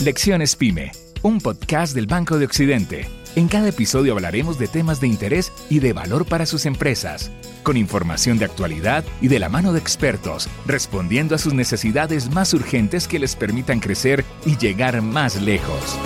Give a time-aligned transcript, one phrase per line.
[0.00, 0.92] Lecciones Pyme,
[1.22, 3.06] un podcast del Banco de Occidente.
[3.36, 7.30] En cada episodio hablaremos de temas de interés y de valor para sus empresas,
[7.62, 12.52] con información de actualidad y de la mano de expertos, respondiendo a sus necesidades más
[12.52, 15.98] urgentes que les permitan crecer y llegar más lejos.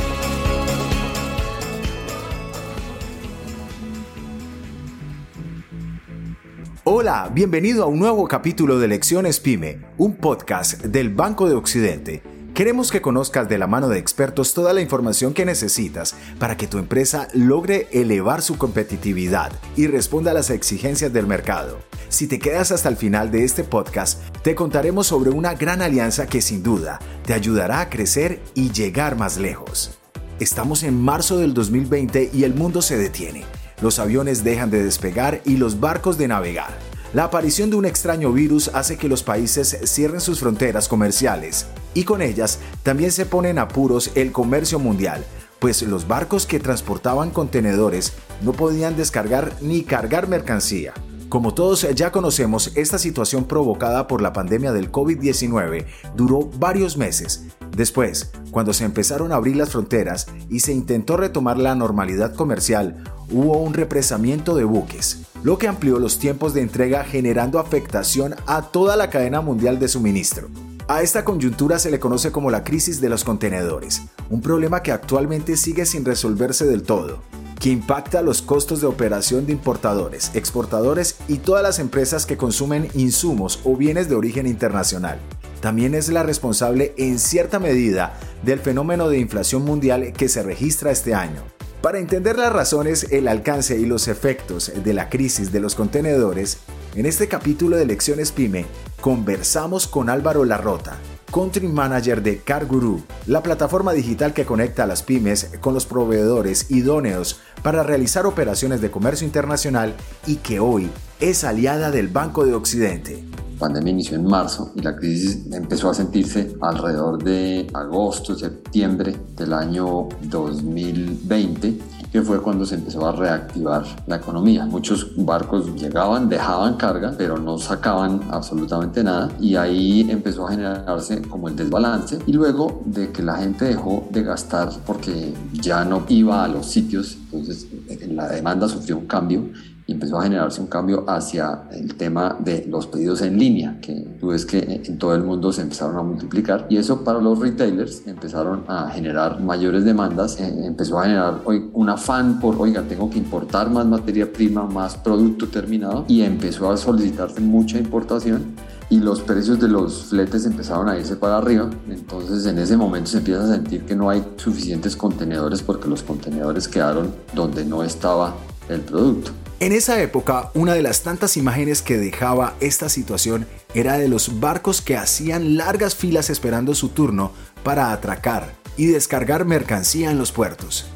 [6.84, 12.37] Hola, bienvenido a un nuevo capítulo de Lecciones Pyme, un podcast del Banco de Occidente.
[12.58, 16.66] Queremos que conozcas de la mano de expertos toda la información que necesitas para que
[16.66, 21.78] tu empresa logre elevar su competitividad y responda a las exigencias del mercado.
[22.08, 26.26] Si te quedas hasta el final de este podcast, te contaremos sobre una gran alianza
[26.26, 29.96] que sin duda te ayudará a crecer y llegar más lejos.
[30.40, 33.44] Estamos en marzo del 2020 y el mundo se detiene
[33.80, 36.76] los aviones dejan de despegar y los barcos de navegar.
[37.14, 42.04] La aparición de un extraño virus hace que los países cierren sus fronteras comerciales y
[42.04, 45.24] con ellas también se pone en apuros el comercio mundial,
[45.58, 50.94] pues los barcos que transportaban contenedores no podían descargar ni cargar mercancía.
[51.28, 55.84] Como todos ya conocemos, esta situación provocada por la pandemia del COVID-19
[56.16, 57.44] duró varios meses.
[57.76, 63.04] Después, cuando se empezaron a abrir las fronteras y se intentó retomar la normalidad comercial,
[63.30, 68.62] hubo un represamiento de buques, lo que amplió los tiempos de entrega generando afectación a
[68.62, 70.48] toda la cadena mundial de suministro.
[70.90, 74.90] A esta coyuntura se le conoce como la crisis de los contenedores, un problema que
[74.90, 77.22] actualmente sigue sin resolverse del todo
[77.60, 82.88] que impacta los costos de operación de importadores, exportadores y todas las empresas que consumen
[82.94, 85.18] insumos o bienes de origen internacional.
[85.60, 90.92] También es la responsable en cierta medida del fenómeno de inflación mundial que se registra
[90.92, 91.42] este año.
[91.82, 96.58] Para entender las razones, el alcance y los efectos de la crisis de los contenedores,
[96.94, 98.66] en este capítulo de Lecciones Pyme
[99.00, 100.96] conversamos con Álvaro Larrota,
[101.32, 106.70] Country Manager de CarGuru, la plataforma digital que conecta a las pymes con los proveedores
[106.70, 109.94] idóneos para realizar operaciones de comercio internacional
[110.26, 110.90] y que hoy
[111.20, 113.24] es aliada del Banco de Occidente.
[113.54, 119.16] La pandemia inició en marzo y la crisis empezó a sentirse alrededor de agosto, septiembre
[119.36, 124.66] del año 2020 que fue cuando se empezó a reactivar la economía.
[124.66, 131.22] Muchos barcos llegaban, dejaban carga, pero no sacaban absolutamente nada y ahí empezó a generarse
[131.22, 136.04] como el desbalance y luego de que la gente dejó de gastar porque ya no
[136.08, 137.66] iba a los sitios, entonces
[138.08, 139.50] la demanda sufrió un cambio
[139.86, 143.94] y empezó a generarse un cambio hacia el tema de los pedidos en línea, que
[144.20, 146.66] tú ves que en todo el mundo se empezaron a multiplicar.
[146.68, 151.40] Y eso para los retailers empezaron a generar mayores demandas, eh, empezó a generar
[151.72, 156.70] un afán por, oiga, tengo que importar más materia prima, más producto terminado y empezó
[156.70, 158.44] a solicitarse mucha importación
[158.90, 161.68] y los precios de los fletes empezaron a irse para arriba.
[161.88, 166.02] Entonces en ese momento se empieza a sentir que no hay suficientes contenedores porque los
[166.02, 168.34] contenedores quedaron donde no estaba
[168.68, 169.30] el producto.
[169.60, 174.38] En esa época, una de las tantas imágenes que dejaba esta situación era de los
[174.38, 177.32] barcos que hacían largas filas esperando su turno
[177.64, 180.86] para atracar y descargar mercancía en los puertos.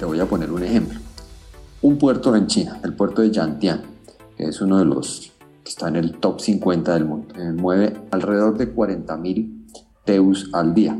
[0.00, 0.98] Te voy a poner un ejemplo.
[1.80, 3.82] Un puerto en China, el puerto de Yantian,
[4.36, 5.32] que es uno de los
[5.68, 9.66] está en el top 50 del mundo, eh, mueve alrededor de 40.000
[10.04, 10.96] teus al día.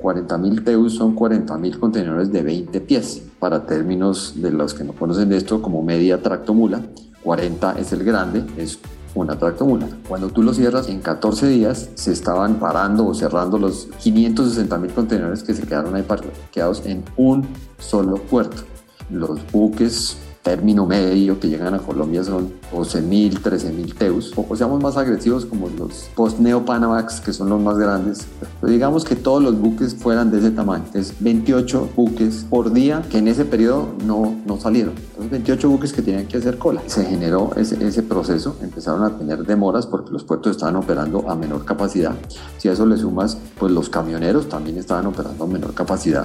[0.00, 5.32] 40.000 teus son 40.000 contenedores de 20 pies para términos de los que no conocen
[5.32, 6.82] esto como media tractomula,
[7.24, 8.78] 40 es el grande, es
[9.14, 9.88] una tractomula.
[10.06, 14.92] Cuando tú lo cierras en 14 días, se estaban parando o cerrando los 560 mil
[14.92, 17.46] contenedores que se quedaron ahí parqueados en un
[17.78, 18.62] solo puerto.
[19.10, 24.96] Los buques término medio que llegan a Colombia son 12.000, 13.000 teus, o seamos más
[24.96, 28.28] agresivos como los post-neo-panamax, que son los más grandes.
[28.60, 30.84] Pero digamos que todos los buques fueran de ese tamaño.
[30.94, 34.94] Es 28 buques por día que en ese periodo no, no salieron.
[34.96, 36.80] Entonces 28 buques que tenían que hacer cola.
[36.86, 41.34] Se generó ese, ese proceso, empezaron a tener demoras porque los puertos estaban operando a
[41.34, 42.14] menor capacidad.
[42.58, 46.24] Si a eso le sumas, pues los camioneros también estaban operando a menor capacidad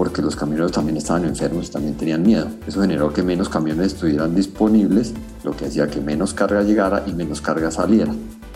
[0.00, 2.48] porque los camioneros también estaban enfermos, también tenían miedo.
[2.66, 5.12] Eso generó que menos camiones estuvieran disponibles,
[5.44, 8.10] lo que hacía que menos carga llegara y menos carga saliera.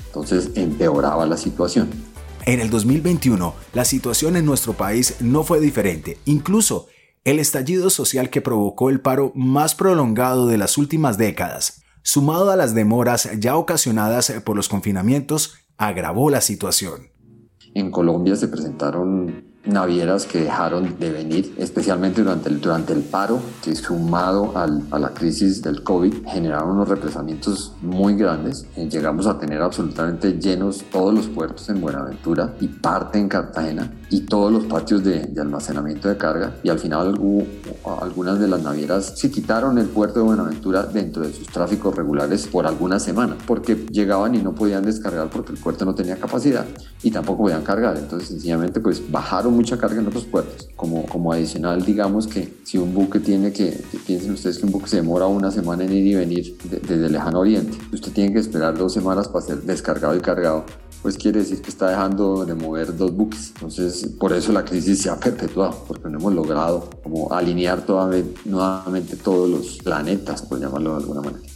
[0.06, 1.90] Entonces empeoraba la situación.
[2.46, 6.16] En el 2021, la situación en nuestro país no fue diferente.
[6.24, 6.86] Incluso
[7.24, 12.56] el estallido social que provocó el paro más prolongado de las últimas décadas, sumado a
[12.56, 17.10] las demoras ya ocasionadas por los confinamientos, agravó la situación.
[17.74, 23.40] En Colombia se presentaron navieras que dejaron de venir, especialmente durante el, durante el paro,
[23.62, 28.66] que sumado al, a la crisis del COVID generaron unos represamientos muy grandes.
[28.76, 33.90] Eh, llegamos a tener absolutamente llenos todos los puertos en Buenaventura y parte en Cartagena
[34.10, 37.46] y todos los patios de, de almacenamiento de carga y al final hubo,
[38.00, 42.46] algunas de las navieras se quitaron el puerto de Buenaventura dentro de sus tráficos regulares
[42.46, 46.64] por algunas semanas porque llegaban y no podían descargar porque el puerto no tenía capacidad
[47.02, 47.96] y tampoco podían cargar.
[47.96, 50.68] Entonces sencillamente pues bajaron mucha carga en otros puertos.
[50.76, 54.88] Como, como adicional, digamos que si un buque tiene que, piensen ustedes que un buque
[54.88, 58.40] se demora una semana en ir y venir desde el lejano oriente, usted tiene que
[58.40, 60.64] esperar dos semanas para ser descargado y cargado,
[61.02, 63.52] pues quiere decir que está dejando de mover dos buques.
[63.54, 67.84] Entonces, por eso la crisis se ha perpetuado, porque no hemos logrado como alinear
[68.44, 71.53] nuevamente todos los planetas, por llamarlo de alguna manera.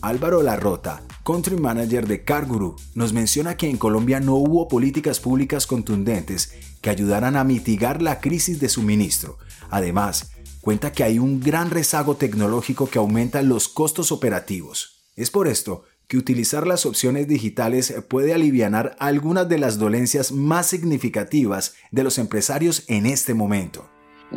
[0.00, 5.66] Álvaro Larrota, country manager de Carguru, nos menciona que en Colombia no hubo políticas públicas
[5.66, 9.38] contundentes que ayudaran a mitigar la crisis de suministro.
[9.70, 10.30] Además,
[10.60, 15.02] cuenta que hay un gran rezago tecnológico que aumenta los costos operativos.
[15.16, 20.66] Es por esto que utilizar las opciones digitales puede aliviar algunas de las dolencias más
[20.66, 23.88] significativas de los empresarios en este momento.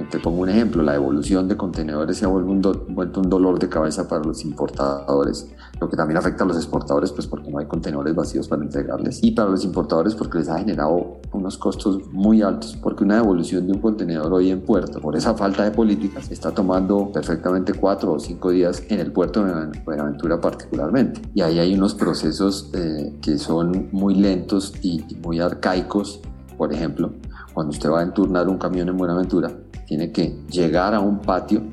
[0.09, 4.07] Te pongo un ejemplo, la evolución de contenedores se ha vuelto un, dolor de cabeza
[4.07, 5.49] para los importadores,
[5.81, 9.21] lo que también afecta a los exportadores, pues porque no hay contenedores vacíos para entregarles,
[9.21, 13.67] y para los importadores porque les ha generado unos costos muy altos, porque una devolución
[13.67, 18.13] de un contenedor hoy en puerto, por esa falta de políticas, está tomando perfectamente cuatro
[18.13, 21.21] o cinco días en el puerto de Buenaventura particularmente.
[21.33, 26.21] Y ahí hay unos procesos eh, que son muy lentos y muy arcaicos,
[26.57, 27.11] por ejemplo,
[27.53, 29.51] cuando usted va a enturnar un camión en Buenaventura,
[29.91, 31.63] tiene que llegar a un patio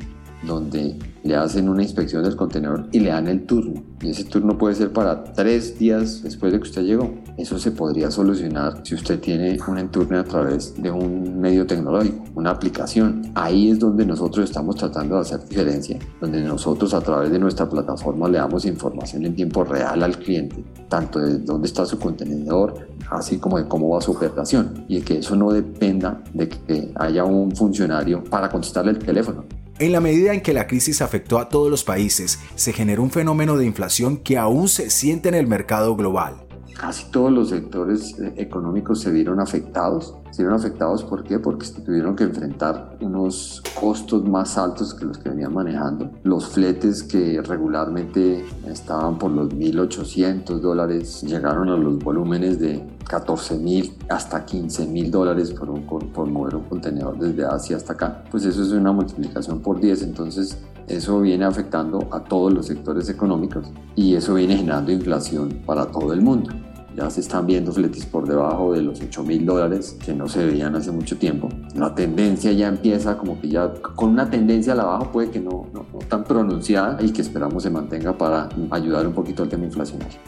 [0.43, 3.81] donde le hacen una inspección del contenedor y le dan el turno.
[4.03, 7.15] Y ese turno puede ser para tres días después de que usted llegó.
[7.39, 12.25] Eso se podría solucionar si usted tiene un enturne a través de un medio tecnológico,
[12.35, 13.31] una aplicación.
[13.37, 17.69] Ahí es donde nosotros estamos tratando de hacer diferencia, donde nosotros a través de nuestra
[17.69, 22.89] plataforma le damos información en tiempo real al cliente, tanto de dónde está su contenedor,
[23.09, 24.85] así como de cómo va su operación.
[24.89, 29.45] Y que eso no dependa de que haya un funcionario para contestarle el teléfono
[29.81, 33.13] en la medida en que la crisis afectó a todos los países, se generó un
[33.13, 36.48] fenómeno de inflación que aún se siente en el mercado global.
[36.79, 40.15] Casi todos los sectores eh, económicos se vieron afectados.
[40.31, 41.41] Se vieron afectados ¿por qué?
[41.41, 46.09] Porque tuvieron que enfrentar unos costos más altos que los que venían manejando.
[46.23, 53.59] Los fletes que regularmente estaban por los 1.800 dólares llegaron a los volúmenes de 14
[53.59, 55.83] mil hasta 15 mil dólares por,
[56.13, 60.03] por mover un contenedor desde Asia hasta acá, pues eso es una multiplicación por 10,
[60.03, 63.67] entonces eso viene afectando a todos los sectores económicos
[63.97, 66.51] y eso viene generando inflación para todo el mundo.
[66.99, 70.45] Ya se están viendo fletes por debajo de los 8 mil dólares que no se
[70.45, 71.49] veían hace mucho tiempo.
[71.77, 75.39] La tendencia ya empieza como que ya con una tendencia a la baja puede que
[75.39, 79.49] no, no, no tan pronunciada y que esperamos se mantenga para ayudar un poquito al
[79.49, 80.19] tema inflacionario.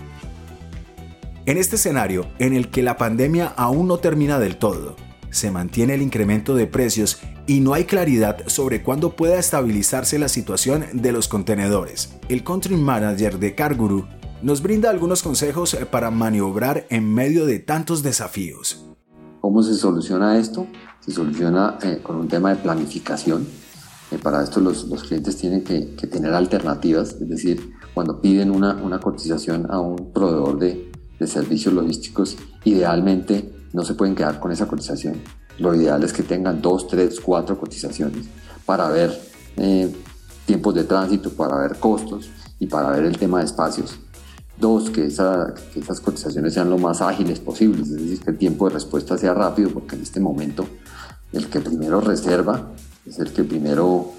[1.45, 4.95] En este escenario, en el que la pandemia aún no termina del todo,
[5.31, 7.19] se mantiene el incremento de precios
[7.49, 12.15] y no hay claridad sobre cuándo pueda estabilizarse la situación de los contenedores.
[12.29, 14.07] El Country Manager de Carguru
[14.43, 18.85] nos brinda algunos consejos para maniobrar en medio de tantos desafíos.
[19.41, 20.67] ¿Cómo se soluciona esto?
[21.01, 23.47] Se soluciona eh, con un tema de planificación.
[24.11, 29.67] Eh, para esto los, clientes tienen que, tener alternativas, es decir, cuando piden una, cotización
[29.71, 30.91] a un proveedor de,
[31.27, 35.17] servicios logísticos, idealmente no se pueden quedar con esa cotización.
[35.59, 38.27] Lo ideal es que tengan dos, tres, cuatro cotizaciones
[38.65, 39.21] para ver
[39.59, 39.95] eh,
[40.47, 43.99] tiempos de tránsito, para ver costos y para ver el tema de espacios.
[44.61, 48.75] Dos, que, esas cotizaciones sean lo más ágiles posibles, es decir, que el tiempo de
[48.75, 50.67] respuesta sea rápido, porque en este momento
[51.33, 52.71] el que primero reserva
[53.07, 54.13] es el que primero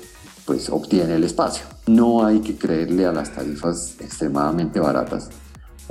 [0.45, 1.65] pues, obtiene el espacio.
[1.88, 5.29] No hay que creerle a las tarifas extremadamente baratas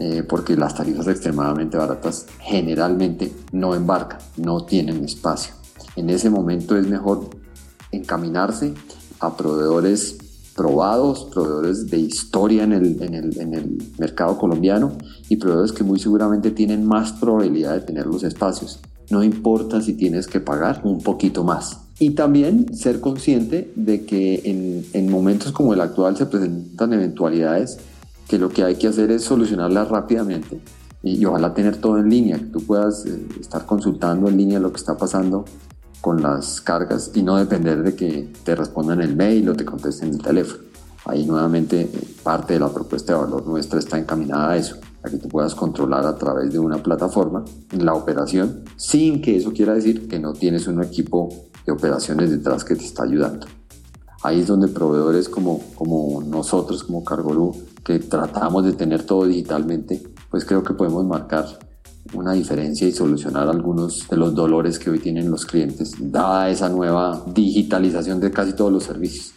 [0.02, 5.52] eh, porque las tarifas extremadamente baratas generalmente no embarcan, no tienen espacio.
[5.94, 7.28] En ese momento es mejor
[7.92, 8.72] encaminarse
[9.18, 10.16] a proveedores
[10.56, 14.92] probados, proveedores de historia en el, en, el, en el, mercado colombiano
[15.28, 18.80] y proveedores que muy seguramente tienen más probabilidad de tener los espacios.
[19.10, 21.80] No importa si tienes que pagar un poquito más.
[21.98, 27.78] Y también ser consciente de que en, en momentos como el actual se presentan eventualidades
[28.28, 30.60] que lo que hay que hacer es solucionarla rápidamente
[31.02, 34.70] y, ojalá tener todo en línea, que tú puedas eh, estar consultando en línea lo
[34.70, 35.44] que está pasando
[36.00, 40.10] con las cargas y no depender de que te respondan el mail o te contesten
[40.10, 40.64] el teléfono.
[41.04, 44.76] Ahí nuevamente eh, parte de la propuesta de valor nuestra está encaminada a eso.
[45.02, 47.42] a que tú puedas controlar a través de una plataforma
[47.72, 51.30] la operación, sin que eso quiera decir que no tienes un equipo
[51.64, 53.46] de operaciones detrás que te está ayudando.
[54.22, 60.02] Ahí es donde proveedores como, como nosotros, como Cargolú, que tratamos de tener todo digitalmente,
[60.30, 61.46] pues creo que podemos marcar
[62.12, 66.68] una diferencia y solucionar algunos de los dolores que hoy tienen los clientes, dada esa
[66.68, 69.34] nueva digitalización de casi todos los servicios.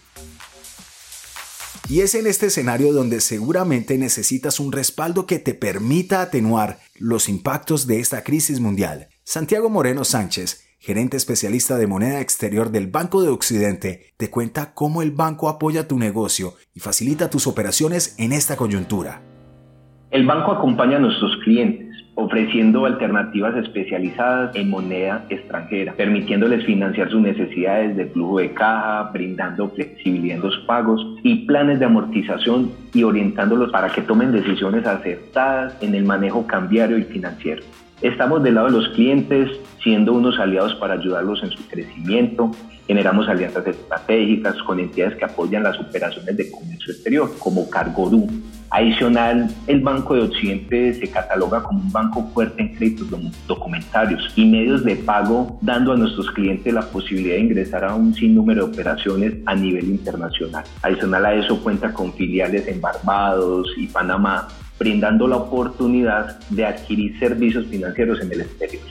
[1.89, 7.27] Y es en este escenario donde seguramente necesitas un respaldo que te permita atenuar los
[7.27, 9.09] impactos de esta crisis mundial.
[9.23, 15.01] Santiago Moreno Sánchez, gerente especialista de moneda exterior del Banco de Occidente, te cuenta cómo
[15.01, 19.21] el banco apoya tu negocio y facilita tus operaciones en esta coyuntura.
[20.09, 21.82] El banco acompaña a nuestros clientes
[22.15, 29.69] ofreciendo alternativas especializadas en moneda extranjera, permitiéndoles financiar sus necesidades de flujo de caja, brindando
[29.69, 35.75] flexibilidad en los pagos y planes de amortización y orientándolos para que tomen decisiones acertadas
[35.81, 37.63] en el manejo cambiario y financiero.
[38.01, 39.49] Estamos del lado de los clientes,
[39.81, 42.51] siendo unos aliados para ayudarlos en su crecimiento.
[42.85, 48.27] Generamos alianzas estratégicas con entidades que apoyan las operaciones de comercio exterior, como Cargodu,
[48.73, 53.07] Adicional, el Banco de Occidente se cataloga como un banco fuerte en créditos
[53.47, 58.15] documentarios y medios de pago, dando a nuestros clientes la posibilidad de ingresar a un
[58.15, 60.63] sinnúmero de operaciones a nivel internacional.
[60.81, 64.47] Adicional a eso cuenta con filiales en Barbados y Panamá,
[64.79, 68.81] brindando la oportunidad de adquirir servicios financieros en el exterior.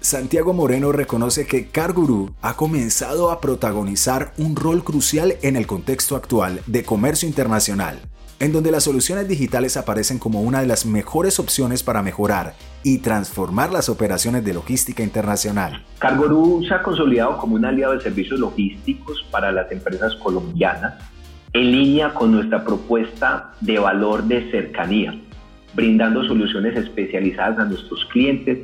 [0.00, 6.16] Santiago Moreno reconoce que Carguru ha comenzado a protagonizar un rol crucial en el contexto
[6.16, 8.00] actual de comercio internacional
[8.40, 12.98] en donde las soluciones digitales aparecen como una de las mejores opciones para mejorar y
[12.98, 15.84] transformar las operaciones de logística internacional.
[15.98, 20.94] Cargorú se ha consolidado como un aliado de servicios logísticos para las empresas colombianas,
[21.52, 25.14] en línea con nuestra propuesta de valor de cercanía,
[25.74, 28.60] brindando soluciones especializadas a nuestros clientes.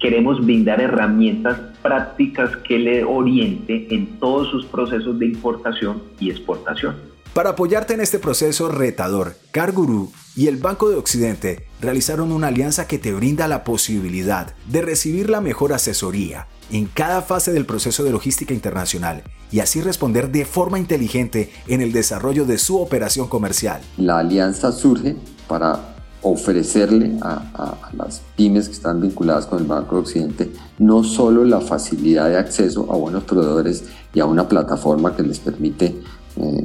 [0.00, 7.09] Queremos brindar herramientas prácticas que le oriente en todos sus procesos de importación y exportación.
[7.34, 12.88] Para apoyarte en este proceso retador, CarGuru y el Banco de Occidente realizaron una alianza
[12.88, 18.02] que te brinda la posibilidad de recibir la mejor asesoría en cada fase del proceso
[18.02, 19.22] de logística internacional
[19.52, 23.80] y así responder de forma inteligente en el desarrollo de su operación comercial.
[23.96, 25.14] La alianza surge
[25.46, 31.44] para ofrecerle a, las pymes que están vinculadas con el Banco de Occidente no solo
[31.44, 35.94] la facilidad de acceso a buenos proveedores y a una plataforma que les permite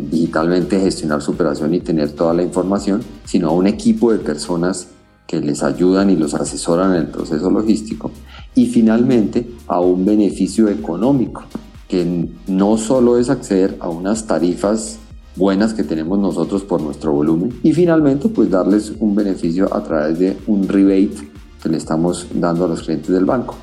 [0.09, 4.87] digitalmente gestionar su operación y tener toda la información, sino a un equipo de personas
[5.27, 8.11] que les ayudan y los asesoran en el proceso logístico.
[8.53, 11.43] Y finalmente a un beneficio económico,
[11.87, 14.99] que no solo es acceder a unas tarifas
[15.35, 20.17] buenas que tenemos nosotros por nuestro volumen y finalmente pues darles un beneficio a través
[20.17, 21.29] de un rebate
[21.61, 23.55] que le estamos dando a los clientes del banco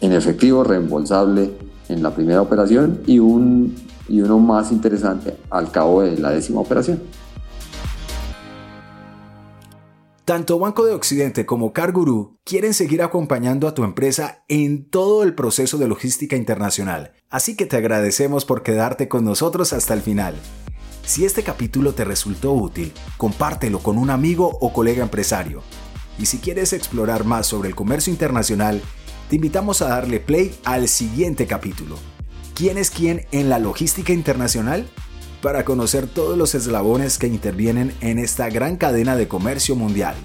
[0.00, 1.50] en efectivo reembolsable
[1.88, 3.74] en la primera operación y un
[4.08, 7.00] y uno más interesante al cabo de la décima operación.
[10.24, 15.34] Tanto Banco de Occidente como CarGuru quieren seguir acompañando a tu empresa en todo el
[15.34, 20.34] proceso de logística internacional, así que te agradecemos por quedarte con nosotros hasta el final.
[21.02, 25.62] Si este capítulo te resultó útil, compártelo con un amigo o colega empresario.
[26.18, 28.82] Y si quieres explorar más sobre el comercio internacional,
[29.30, 31.96] te invitamos a darle play al siguiente capítulo
[32.58, 34.88] quién es quién en la logística internacional?
[35.40, 40.16] Para conocer todos los eslabones que intervienen en esta gran cadena de comercio mundial.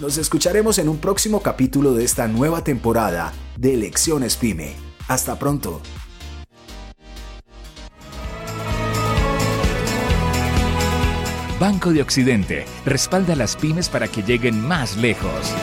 [0.00, 4.74] Nos escucharemos en un próximo capítulo de esta nueva temporada de Lecciones Pyme.
[5.06, 5.80] Hasta pronto.
[11.60, 15.54] Banco de Occidente respalda a las pymes para que lleguen más lejos.